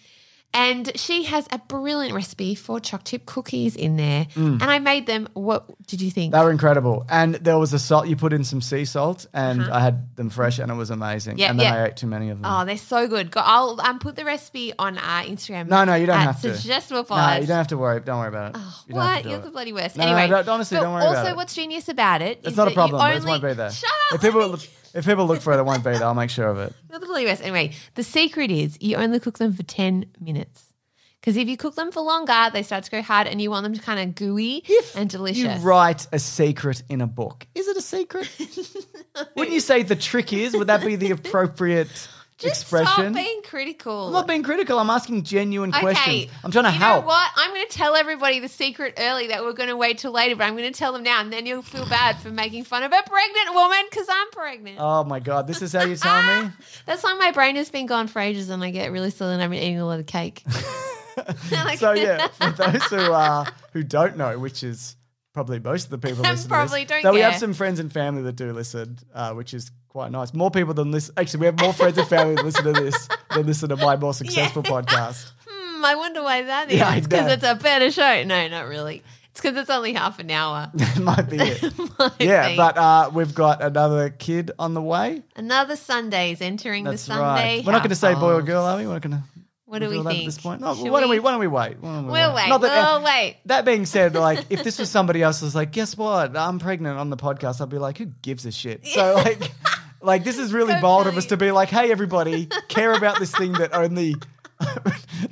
[0.57, 4.25] And she has a brilliant recipe for choc chip cookies in there.
[4.35, 4.63] Mm.
[4.63, 5.29] And I made them.
[5.35, 6.33] What did you think?
[6.33, 7.05] They were incredible.
[7.09, 10.31] And there was a salt, you put in some sea salt, and I had them
[10.31, 11.35] fresh, and it was amazing.
[11.35, 11.43] Uh-huh.
[11.43, 11.83] Yeah, and then yeah.
[11.83, 12.51] I ate too many of them.
[12.51, 13.31] Oh, they're so good.
[13.31, 15.69] Go, I'll um, put the recipe on our Instagram.
[15.69, 16.57] No, no, you don't have to.
[16.57, 18.01] Suggestible no, you don't have to worry.
[18.01, 18.59] Don't worry about it.
[18.87, 19.25] You don't have What?
[19.25, 19.45] You're it.
[19.45, 19.97] the bloody worst.
[19.97, 21.29] No, no, anyway, don't- honestly, don't worry also, about it.
[21.29, 22.39] Also, what's genius about it?
[22.39, 23.11] It's is not a that you problem.
[23.11, 23.71] It Only, won't be there.
[23.71, 24.15] Shut up.
[24.15, 24.59] If people
[24.97, 26.05] if people look for it, it won't be there.
[26.05, 26.73] I'll make sure of it.
[26.91, 27.43] You're the worst.
[27.43, 30.73] Anyway, the secret is you only cook them for ten minutes.
[31.21, 33.65] Because if you cook them for longer, they start to go hard, and you want
[33.65, 34.63] them to kind of gooey
[34.95, 35.61] and delicious.
[35.61, 37.47] You write a secret in a book.
[37.55, 38.31] Is it a secret?
[39.37, 40.57] Wouldn't you say the trick is?
[40.57, 42.93] Would that be the appropriate Just expression?
[42.93, 44.09] stop being critical.
[44.09, 44.79] I'm not being critical.
[44.79, 46.31] I'm asking genuine Okay, questions.
[46.45, 46.81] I'm trying to help.
[46.81, 47.05] you help.
[47.05, 47.31] know what?
[47.37, 50.37] I'm going to tell everybody the secret early that we're going to wait till later,
[50.37, 52.83] but I'm going to tell them now, and then you'll feel bad for making fun
[52.83, 54.77] of a pregnant woman because I'm pregnant.
[54.79, 56.51] Oh my god, this is how you tell me?
[56.85, 59.43] That's why my brain has been gone for ages, and I get really silly, and
[59.43, 60.43] I've been eating a lot of cake.
[61.79, 64.97] So yeah, for those who uh who don't know, which is
[65.33, 67.79] probably most of the people listening probably to this, don't though we have some friends
[67.81, 70.35] and family that do listen, uh, which is quite nice.
[70.35, 71.15] More people than listen.
[71.17, 73.97] Actually, we have more friends and family that listen to this than listen to my
[73.97, 75.31] more successful podcast.
[75.49, 76.77] Hmm, I wonder why that is.
[76.77, 78.23] Yeah, because it's a better show.
[78.25, 79.03] No, not really.
[79.31, 80.71] It's because it's only half an hour.
[80.75, 81.63] That might be it.
[81.99, 82.57] Might yeah, be.
[82.59, 85.23] but uh, we've got another kid on the way.
[85.35, 87.57] another Sunday's entering That's the Sunday.
[87.57, 87.65] right.
[87.65, 88.87] We're not going to say boy or girl, are we?
[88.87, 89.23] We're not going to.
[89.65, 90.21] What do we think?
[90.21, 90.61] at this point?
[90.61, 91.19] No, why don't we?
[91.21, 91.81] Why don't we wait?
[91.83, 92.49] Don't we We'll wait.
[92.49, 93.39] Not that- We'll wait.
[93.47, 96.37] That being said, like if this was somebody else was like, guess what?
[96.37, 98.87] I'm pregnant on the podcast, I'd be like, who gives a shit?
[98.87, 99.51] So like
[100.03, 103.35] like this is really bold of us to be like, hey everybody, care about this
[103.35, 104.15] thing that only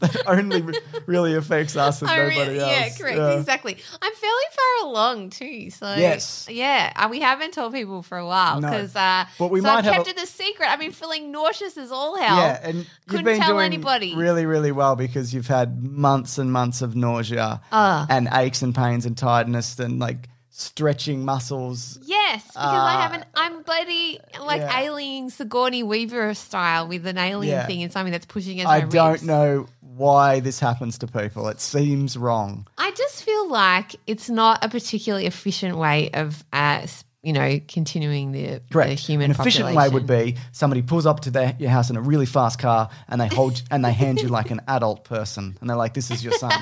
[0.00, 0.62] that only
[1.07, 2.70] really affects us and I nobody really, else.
[2.70, 3.38] yeah, correct, Yeah.
[3.38, 3.72] exactly.
[4.03, 6.46] I'm fairly far along too, so Yes.
[6.50, 6.92] yeah.
[6.96, 8.68] uh, We haven't told people for a while No.
[8.70, 10.68] because, uh, But we so might I've have kept a- it a secret.
[10.70, 12.37] I've been feeling nauseous as all hell.
[12.37, 14.14] Yeah, and you've Couldn't been tell doing anybody.
[14.14, 18.07] really, really well because you've had months and months of nausea Ah.
[18.11, 21.99] and aches and pains and tiredness and like stretching muscles.
[22.05, 23.25] Yes, because I Uh, haven't.
[23.35, 24.81] I'm bloody like yeah.
[24.83, 27.67] alien Sigourney Weaver style with an alien Yeah.
[27.67, 29.23] thing and something that's pushing against I don't ribs.
[29.25, 31.49] know why this happens to people.
[31.49, 32.69] It seems wrong.
[32.79, 36.87] I just feel like it's not a particularly efficient way of, uh,
[37.25, 38.90] you know, continuing the, Correct.
[38.90, 41.97] the human An efficient way would be somebody pulls up to their, your house in
[41.97, 45.57] a really fast car and they hold and they hand you like an adult person
[45.61, 46.53] and they're like, "This is your son,"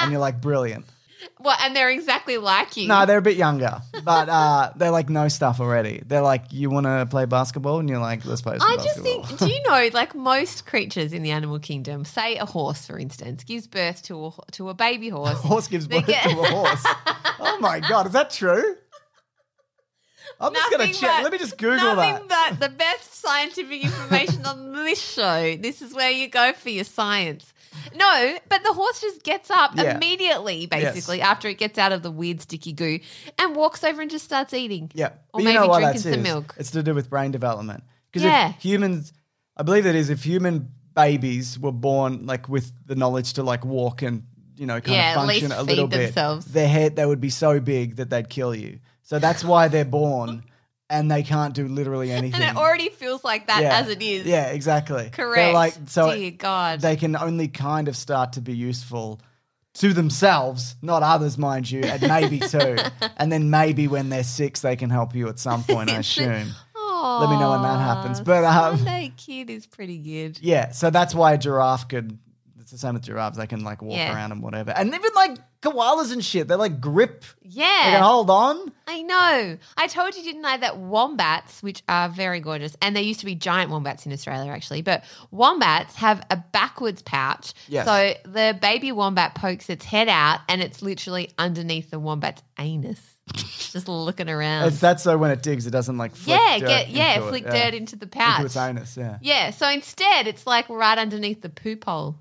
[0.00, 0.84] and you're like, "Brilliant."
[1.40, 2.88] Well, and they're exactly like you.
[2.88, 6.02] No, they're a bit younger, but uh, they're like know stuff already.
[6.06, 9.02] They're like, "You want to play basketball?" And you're like, "Let's play some I just
[9.02, 12.86] basketball." think, do you know, like most creatures in the animal kingdom, say a horse,
[12.86, 15.32] for instance, gives birth to a, to a baby horse.
[15.32, 16.82] A horse gives birth get- to a horse.
[17.40, 18.76] Oh my god, is that true?
[20.40, 21.00] I'm just gonna check.
[21.02, 22.56] but- Let me just Google nothing that.
[22.58, 25.56] but the best scientific information on this show.
[25.56, 27.52] This is where you go for your science.
[27.94, 29.96] No, but the horse just gets up Yeah.
[29.96, 32.98] immediately, basically, after it gets out of the weird sticky goo
[33.38, 34.90] and walks over and just starts eating.
[34.94, 36.22] Yeah, Or maybe you know what drinking that some is?
[36.22, 36.54] milk.
[36.58, 37.84] It's to do with brain development.
[38.10, 38.50] Because Yeah.
[38.50, 39.12] if humans,
[39.56, 43.64] I believe it is, if human babies were born like with the knowledge to like
[43.64, 44.24] walk and
[44.56, 46.46] you know kind Yeah, of at least function a feed little bit, themselves.
[46.46, 48.78] their head they would be so big that they'd kill you.
[49.02, 50.44] So that's why they're born
[50.92, 52.42] and they can't do literally anything.
[52.42, 53.78] And it already feels like that yeah.
[53.78, 54.26] as it is.
[54.26, 55.08] Yeah, exactly.
[55.10, 55.34] Correct.
[55.34, 56.80] They're like so Dear God.
[56.80, 59.20] they can only kind of start to be useful
[59.74, 62.76] to themselves, not others, mind you, and maybe too.
[63.16, 66.48] and then maybe when they're six, they can help you at some point, I assume.
[67.02, 68.20] Let me know when that happens.
[68.20, 70.38] But um, Sunday kid is pretty good.
[70.40, 72.18] yeah, so that's why a giraffe could.
[72.72, 74.14] It's the same with giraffes; they can like walk Yeah.
[74.14, 74.70] around and whatever.
[74.70, 77.22] And even like koalas and shit, they like grip.
[77.42, 77.90] They Yeah.
[77.92, 78.72] can hold on.
[78.86, 79.58] I know.
[79.76, 83.26] I told you, didn't I, that wombats, which are very gorgeous, and there used to
[83.26, 87.52] be giant wombats in Australia actually, but wombats have a backwards pouch.
[87.68, 87.84] Yes.
[87.84, 93.11] So the baby wombat pokes its head out and it's literally underneath the wombat's anus,
[93.34, 94.68] just looking around.
[94.68, 97.26] It's that so when it digs, it doesn't like flick yeah, dirt get yeah, into
[97.26, 97.64] it, flick yeah.
[97.64, 98.36] dirt into the pouch.
[98.36, 98.96] into its anus.
[98.96, 99.18] Yeah.
[99.20, 102.16] Yeah, so instead it's like right underneath the poop hole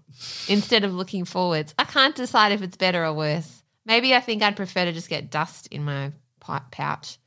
[0.47, 1.73] instead of looking forwards.
[1.77, 3.63] I can't decide if it's better or worse.
[3.85, 7.17] Maybe I think I'd prefer to just get dust in my pouch.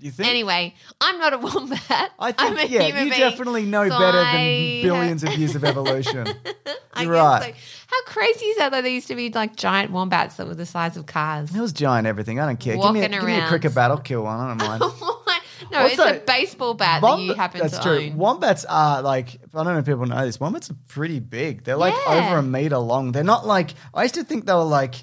[0.00, 0.28] You think?
[0.28, 1.80] Anyway, I'm not a wombat.
[1.90, 3.20] I I'm think a yeah, human you being.
[3.30, 6.26] definitely know So better I than billions of years of evolution.
[6.26, 6.34] You're
[6.94, 7.54] guess right.
[7.56, 7.60] so.
[7.88, 8.70] How crazy is that?
[8.70, 11.54] Though there used to be like giant wombats that were the size of cars.
[11.54, 12.38] It was giant everything.
[12.38, 12.76] I don't care.
[12.76, 13.90] Give me, a, give me a cricket bat.
[13.90, 14.38] I'll kill one.
[14.38, 14.80] I don't mind.
[15.72, 17.96] no, it's a baseball bat Womb- that you happen that's to true.
[17.98, 18.16] own.
[18.16, 20.38] Wombats are like I don't know if people know this.
[20.38, 21.64] Wombats are pretty big.
[21.64, 22.28] They're like Yeah.
[22.28, 23.12] over a meter long.
[23.12, 24.94] They're not like I used to think they were like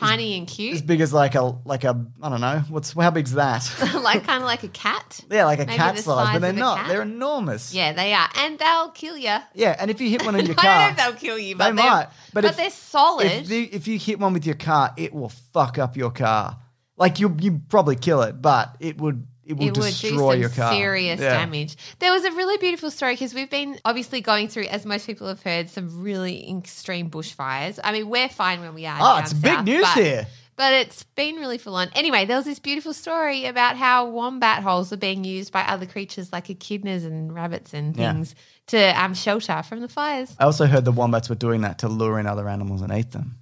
[0.00, 1.90] Tiny and cute, as big as like a like a
[2.22, 3.70] I don't know what's how big's that?
[4.02, 5.20] like kind of like a cat.
[5.30, 6.78] yeah, like a Maybe cat the size, size but they're of a not.
[6.78, 6.88] cat.
[6.88, 7.74] They're enormous.
[7.74, 9.36] Yeah, they are, and they'll kill you.
[9.54, 11.38] Yeah, and if you hit one in your I don't know car, if they'll kill
[11.38, 12.08] you, they but they're, might.
[12.32, 13.26] But, if, they're solid.
[13.26, 16.58] if, the, if you hit one with your car, it will fuck up your car.
[16.96, 20.40] Like you you probably kill it, but it would it will it would do some
[20.40, 20.72] your car.
[20.72, 21.30] serious Yeah.
[21.34, 21.76] damage.
[21.98, 25.26] There was a really beautiful story because we've been obviously going through, as most people
[25.28, 27.78] have heard, some really extreme bushfires.
[27.82, 28.98] I mean, we're fine when we are.
[29.00, 30.26] Oh, it's big news but, here.
[30.56, 31.88] But it's been really full on.
[31.94, 35.86] Anyway, there was this beautiful story about how wombat holes are being used by other
[35.86, 38.12] creatures like echidnas and rabbits and Yeah.
[38.12, 38.34] things
[38.68, 40.36] to um, shelter from the fires.
[40.38, 43.10] I also heard the wombats were doing that to lure in other animals and eat
[43.12, 43.36] them.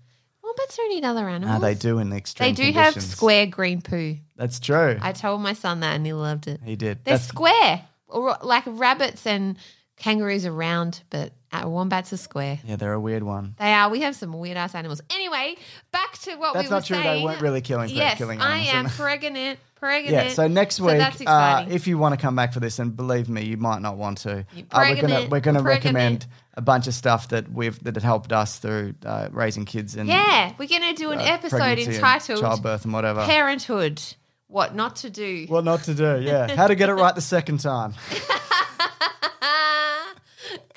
[0.58, 1.60] Wombats don't eat other animals.
[1.62, 3.12] They do in the They extreme do have conditions.
[3.12, 4.16] square green poo.
[4.36, 4.98] That's true.
[5.00, 6.60] I told my son that and he loved it.
[6.64, 7.04] he did.
[7.04, 9.56] They're That's, square, or like rabbits and
[9.96, 12.58] kangaroos are round, but uh, wombats are square.
[12.64, 13.54] yeah, they're a weird one.
[13.58, 13.88] They are.
[13.90, 15.00] We have some weird ass animals.
[15.10, 15.56] Anyway,
[15.92, 16.96] back to what That's we were not true.
[16.96, 17.18] saying.
[17.20, 18.74] They weren't really killing Yes, killing I animals.
[18.74, 19.58] am and- pregnant.
[19.76, 20.12] Pregnant.
[20.12, 21.72] Yeah, so next week, that's uh, exciting.
[21.72, 24.18] if you want to come back for this, and believe me, you might not want
[24.18, 25.84] to, You're uh, we're gonna pregnant, we're gonna pregnant.
[25.84, 26.26] recommend
[26.58, 30.08] a bunch of stuff that we've that had helped us through uh, raising kids and
[30.08, 33.24] yeah, we're gonna do an uh, episode pregnancy and entitled childbirth and whatever.
[33.24, 34.02] "Parenthood:
[34.48, 36.20] What Not to Do." what not to do?
[36.20, 37.94] Yeah, how to get it right the second time.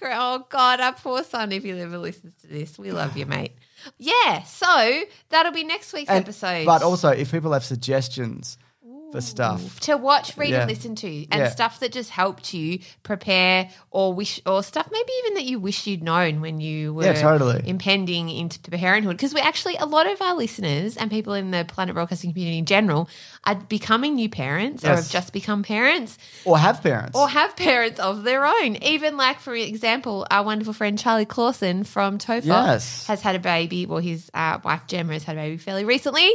[0.03, 3.55] oh God, our poor son, if you ever listens to this, we love you, mate.
[3.97, 6.65] Yeah, so that'll be next week's And- episode.
[6.67, 8.57] But also, if people have suggestions
[9.11, 9.79] for stuff.
[9.81, 10.61] to watch, read, Yeah.
[10.61, 11.49] and listen to, and Yeah.
[11.49, 15.85] stuff that just helped you prepare or wish, or stuff maybe even that you wish
[15.87, 17.61] you'd known when you were Yeah, totally.
[17.65, 19.17] impending into parenthood.
[19.17, 22.57] Because we're actually, a lot of our listeners and people in the Planet Broadcasting community
[22.59, 23.09] in general
[23.45, 27.17] are becoming new parents or have just become parents Or have parents.
[27.17, 28.75] or have parents of their own.
[28.77, 33.05] Even like, for example, our wonderful friend Charlie Clausen from Tofop Yes.
[33.07, 33.85] has had a baby.
[33.85, 36.31] Well, his uh, wife Gemma has had a baby fairly recently.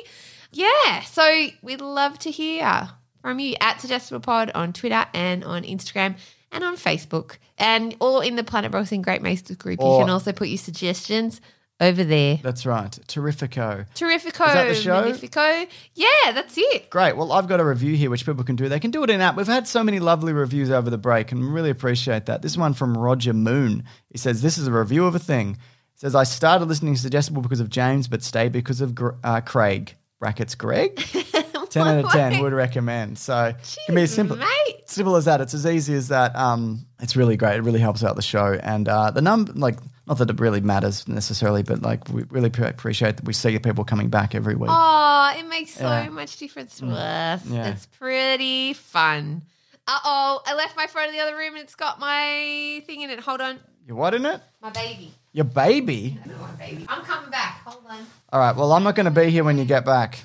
[0.52, 2.88] Yeah, so we'd love to hear
[3.20, 6.16] from you at Suggestible Pod on Twitter and on Instagram
[6.52, 9.80] and on Facebook, and all in the Planet Broadcasting Great Masters group.
[9.80, 11.40] Or- you can also put your suggestions
[11.80, 12.38] over there.
[12.42, 12.90] That's right.
[13.06, 13.86] Terrifico.
[13.94, 15.02] Terrifico, Is that the show?
[15.02, 15.66] Magnifico.
[15.94, 16.88] Yeah, that's it.
[16.88, 17.16] Great.
[17.16, 18.68] Well, I've got a review here which people can do.
[18.68, 19.36] They can do it in app.
[19.36, 22.40] We've had so many lovely reviews over the break and really appreciate that.
[22.42, 23.84] This one from Roger Moon.
[24.10, 25.54] He says, This is a review of a thing.
[25.92, 29.40] He says, I started listening to Suggestible because of James, but stayed because of uh,
[29.42, 29.94] Craig.
[30.18, 30.96] Brackets Greg.
[31.70, 33.18] 10 out of 10 would recommend.
[33.18, 34.88] So it can be as simple, mate.
[34.88, 35.40] simple as that.
[35.40, 36.34] It's as easy as that.
[36.36, 37.56] Um, it's really great.
[37.56, 38.58] It really helps out the show.
[38.62, 42.50] And uh, the number, like, not that it really matters necessarily, but like, we really
[42.50, 44.70] pre- appreciate that we see people coming back every week.
[44.72, 46.08] Oh, it makes so Yeah.
[46.08, 47.44] much difference to us.
[47.46, 47.68] Yeah.
[47.70, 49.42] It's pretty fun.
[49.88, 53.02] Uh oh, I left my phone in the other room and it's got my thing
[53.02, 53.20] in it.
[53.20, 53.58] Hold on.
[53.86, 54.40] You what in it?
[54.62, 55.12] My baby.
[55.36, 56.18] Your baby?
[56.58, 56.86] Baby.
[56.88, 57.60] I'm coming back.
[57.66, 58.06] Hold on.
[58.32, 58.56] All right.
[58.56, 60.20] Well, I'm not going to be here when you get back.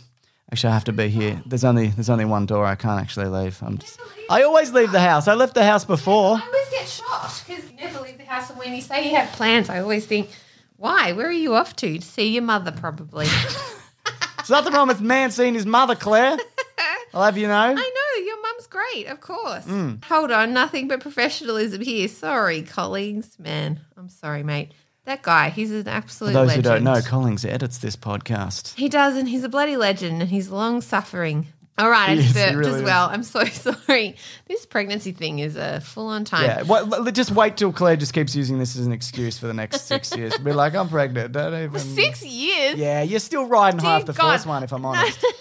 [0.49, 1.41] Actually, I have to be here.
[1.45, 2.65] There's only there's only one door.
[2.65, 3.61] I can't actually leave.
[3.61, 3.99] I'm just.
[4.29, 5.27] I always leave the house.
[5.27, 6.37] I left the house before.
[6.37, 8.51] I always get shocked because you never leave the house.
[8.51, 10.29] And when you say you have plans, I always think,
[10.77, 11.11] why?
[11.11, 11.97] Where are you off to?
[11.97, 13.25] To see your mother, probably.
[14.37, 16.37] There's nothing wrong with man seeing his mother, Claire.
[17.13, 17.53] I'll have you know.
[17.53, 19.65] I know your mum's great, of course.
[19.65, 20.05] Mm.
[20.05, 22.07] Hold on, nothing but professionalism here.
[22.07, 23.37] Sorry, colleagues.
[23.37, 24.71] Man, I'm sorry, mate.
[25.05, 26.65] That guy, he's an absolute For those legend.
[26.65, 28.75] who don't know, Collings edits this podcast.
[28.75, 31.47] he does, and he's a bloody legend, and he's long suffering.
[31.77, 32.83] All right, I just burped really as is.
[32.83, 33.09] well.
[33.09, 34.15] I'm so sorry.
[34.47, 36.43] This pregnancy thing is a full on time.
[36.43, 36.61] Yeah.
[36.63, 39.81] Well, just wait till Claire just keeps using this as an excuse for the next
[39.87, 40.37] six years.
[40.37, 41.31] Be like, I'm pregnant.
[41.31, 41.79] Don't even.
[41.79, 42.75] Six years.
[42.75, 44.33] Yeah, you're still riding Dear half the God.
[44.33, 45.25] first one, if I'm honest.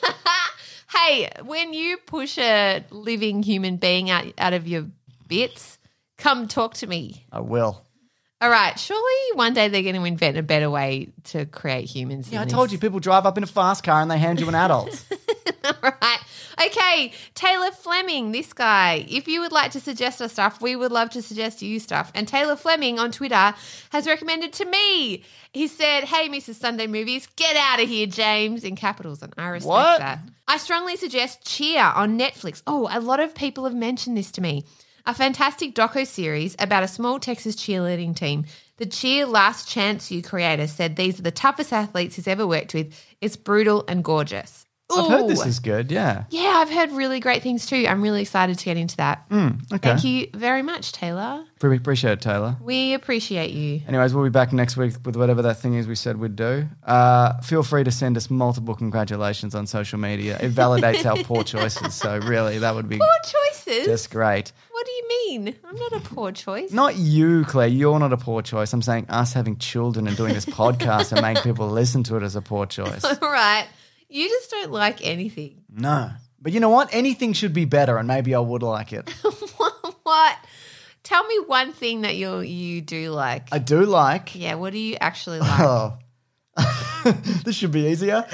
[0.93, 4.87] Hey, when you push a living human being out out of your
[5.29, 5.79] bits,
[6.19, 7.25] come talk to me.
[7.31, 7.85] I will.
[8.43, 12.33] All right, surely one day they're going to invent a better way to create humans.
[12.33, 14.49] Yeah, I told you, people drive up in a fast car and they hand you
[14.49, 15.05] an adult.
[15.83, 16.19] right.
[16.67, 19.05] Okay, Taylor Fleming, this guy.
[19.09, 22.11] If you would like to suggest us stuff, we would love to suggest you stuff.
[22.15, 23.55] And Taylor Fleming on Twitter
[23.93, 25.23] has recommended to me.
[25.53, 26.55] He said, Hey, Mrs.
[26.55, 29.23] Sunday Movies, get out of here, James, in capitals.
[29.23, 29.99] And I respect What?
[29.99, 30.21] that.
[30.49, 32.63] I strongly suggest Cheer on Netflix.
[32.67, 34.65] Oh, a lot of people have mentioned this to me.
[35.07, 38.45] A fantastic doco series about a small Texas cheerleading team.
[38.77, 42.75] The Cheer Last Chance U creator said these are the toughest athletes he's ever worked
[42.75, 42.95] with.
[43.21, 44.67] It's brutal and gorgeous.
[44.93, 45.93] I've heard this is good.
[45.93, 46.25] Yeah.
[46.31, 47.87] Yeah, I've heard really great things too.
[47.89, 49.25] I'm really excited to get into that.
[49.31, 49.79] Okay.
[49.79, 51.45] Thank you very much, Taylor.
[51.61, 52.57] Pre- appreciate it, Taylor.
[52.61, 53.83] We appreciate you.
[53.87, 56.67] Anyways, we'll be back next week with whatever that thing is we said we'd do.
[56.85, 60.39] Uh, feel free to send us multiple congratulations on social media.
[60.41, 61.95] It validates our poor choices.
[61.95, 63.87] So really, that would be Poor choices.
[63.87, 64.51] just great.
[64.81, 65.55] What do you mean?
[65.63, 66.73] I'm not a poor choice.
[66.73, 67.69] Not you, Claire.
[67.69, 68.73] You're not a poor choice.
[68.73, 72.23] I'm saying us having children and doing this podcast and making people listen to it
[72.23, 73.05] as a poor choice.
[73.23, 73.67] All right.
[74.09, 75.65] You just don't like anything.
[75.69, 76.13] No.
[76.41, 76.89] But you know what?
[76.95, 79.11] Anything should be better, and maybe I would like it.
[80.03, 80.39] what?
[81.03, 83.49] Tell me one thing that you you do like.
[83.53, 84.35] I do like.
[84.35, 85.61] yeah, what do you actually like?
[85.61, 85.99] Oh.
[87.45, 88.25] this should be easier.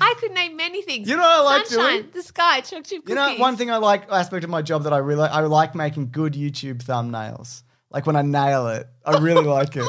[0.00, 1.08] I could name many things.
[1.08, 2.10] You know what I like Sunshine, doing?
[2.12, 4.92] the sky, chocolate chip You know, one thing I like aspect of my job that
[4.92, 7.62] I really I like making good YouTube thumbnails.
[7.90, 9.86] Like when I nail it, I really like it.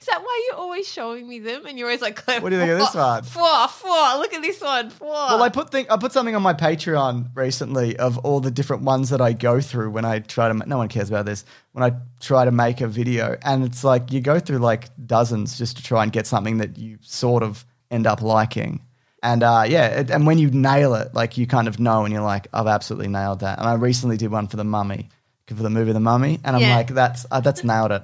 [0.00, 1.66] Is that why you're always showing me them?
[1.66, 3.22] And you're always like, What do you think of this one?
[3.22, 4.18] Four, four.
[4.18, 4.90] Look at this one.
[4.90, 5.08] Four.
[5.08, 8.82] Well, I put thing, I put something on my Patreon recently of all the different
[8.82, 10.54] ones that I go through when I try to.
[10.54, 11.44] No one cares about this.
[11.72, 15.58] When I try to make a video, and it's like you go through like dozens
[15.58, 18.80] just to try and get something that you sort of end up liking.
[19.22, 22.12] And uh, yeah, it, and when you nail it, like you kind of know, and
[22.12, 23.58] you're like, I've absolutely nailed that.
[23.58, 25.08] And I recently did one for the Mummy,
[25.46, 26.76] for the movie The Mummy, and I'm Yeah.
[26.76, 28.02] like, that's uh, that's nailed it.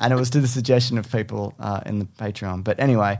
[0.00, 2.64] and it was to the suggestion of people uh, in the Patreon.
[2.64, 3.18] But anyway,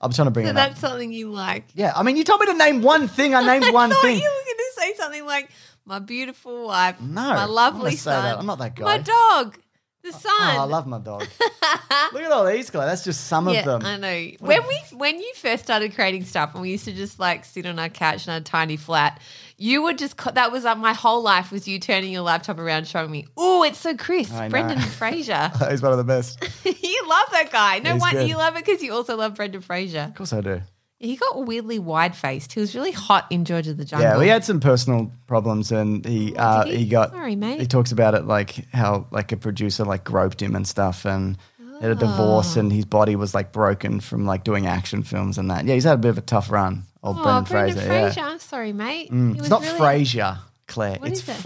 [0.00, 0.68] I'm trying to bring so it up.
[0.68, 1.64] that's something you like.
[1.74, 3.34] Yeah, I mean, you told me to name one thing.
[3.34, 3.96] I named one thing.
[3.96, 4.18] I thought thing.
[4.18, 5.48] you were going to say something like
[5.86, 8.38] my beautiful wife, No, my lovely son.
[8.38, 8.84] I'm not that guy.
[8.84, 9.58] My dog,
[10.04, 10.32] the oh, son.
[10.56, 11.20] Oh, I love my dog.
[12.12, 12.86] Look at all these, guys.
[12.86, 13.82] That's just some yeah, of them.
[13.84, 14.30] I know.
[14.38, 17.66] When we when you first started creating stuff, and we used to just like sit
[17.66, 19.20] on our couch in our tiny flat,
[19.56, 22.86] you would just that was like my whole life was you turning your laptop around,
[22.86, 24.34] showing me, oh, it's so crisp.
[24.50, 25.50] Brendan Fraser.
[25.70, 26.44] He's one of the best.
[26.84, 27.78] You love that guy.
[27.78, 28.28] No He's good.
[28.28, 30.00] you love it because you also love Brendan Fraser.
[30.00, 30.60] Of course I do.
[30.98, 32.52] He got weirdly wide faced.
[32.52, 34.08] He was really hot in George of the Jungle.
[34.08, 36.76] Yeah, we had some personal problems, and he uh, he?
[36.76, 36.86] he?
[36.86, 37.10] got.
[37.10, 37.60] Sorry, mate.
[37.60, 41.36] He talks about it like how like a producer like groped him and stuff, and
[41.58, 45.36] he had a divorce, and his body was like broken from like doing action films
[45.36, 45.64] and that.
[45.66, 46.84] Yeah, he's had a bit of a tough run.
[47.02, 47.86] Old Oh, Brendan Brendan Fraser.
[47.88, 48.20] Fraser.
[48.20, 48.26] Yeah.
[48.28, 49.10] I'm sorry, mate.
[49.10, 50.38] Mm, It's not really- Frasier,
[50.68, 50.98] Claire.
[50.98, 51.44] What it's is it?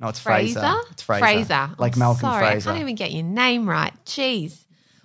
[0.00, 0.60] No, it's Fraser.
[0.60, 0.80] Fraser?
[0.92, 1.24] It's Fraser.
[1.24, 1.70] Fraser.
[1.76, 2.70] Like I'm Malcolm sorry, Fraser.
[2.70, 3.92] I can't even get your name right.
[4.06, 4.64] Jeez.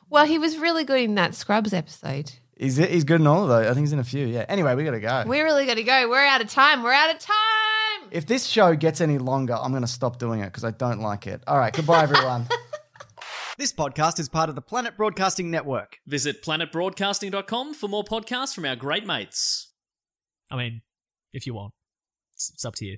[0.10, 2.32] Well, he was really good in that Scrubs episode.
[2.58, 3.66] He's he's good in all of those.
[3.66, 4.26] I think he's in a few.
[4.26, 4.46] Yeah.
[4.48, 5.24] Anyway, we gotta go.
[5.28, 6.10] We really got to go.
[6.10, 6.84] We're out of time.
[6.84, 8.10] We're out of time.
[8.12, 11.26] if this show gets any longer, I'm gonna stop doing it because I don't like
[11.26, 11.44] it.
[11.48, 11.74] All right.
[11.74, 12.48] Goodbye, everyone.
[13.58, 15.98] this podcast is part of the Planet Broadcasting Network.
[16.06, 19.72] Visit planetbroadcasting.com for more podcasts from our great mates.
[20.52, 20.82] I mean,
[21.34, 21.74] if you want,
[22.36, 22.98] it's, it's up to you.